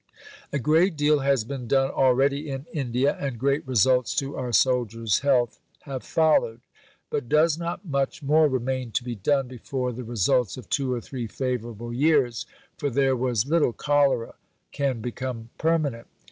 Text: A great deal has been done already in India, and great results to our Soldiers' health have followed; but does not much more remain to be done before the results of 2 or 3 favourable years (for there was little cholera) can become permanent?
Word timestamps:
A 0.51 0.57
great 0.57 0.95
deal 0.97 1.19
has 1.19 1.43
been 1.43 1.67
done 1.67 1.91
already 1.91 2.49
in 2.49 2.65
India, 2.73 3.15
and 3.19 3.37
great 3.37 3.67
results 3.67 4.15
to 4.15 4.35
our 4.35 4.51
Soldiers' 4.51 5.19
health 5.19 5.59
have 5.81 6.01
followed; 6.03 6.61
but 7.11 7.29
does 7.29 7.55
not 7.55 7.85
much 7.85 8.23
more 8.23 8.47
remain 8.47 8.89
to 8.93 9.03
be 9.03 9.13
done 9.13 9.47
before 9.47 9.91
the 9.93 10.03
results 10.03 10.57
of 10.57 10.69
2 10.71 10.91
or 10.91 11.01
3 11.01 11.27
favourable 11.27 11.93
years 11.93 12.47
(for 12.79 12.89
there 12.89 13.15
was 13.15 13.45
little 13.45 13.73
cholera) 13.73 14.33
can 14.71 15.01
become 15.01 15.49
permanent? 15.59 16.07